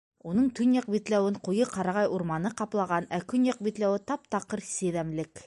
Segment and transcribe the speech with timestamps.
[0.29, 5.35] Уның төньяҡ битләүен ҡуйы ҡарағай урманы ҡаплаған, ә көньяҡ битләүе тап-таҡыр сиҙәмлек.